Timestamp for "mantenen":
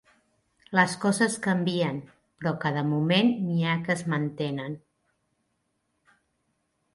4.15-4.79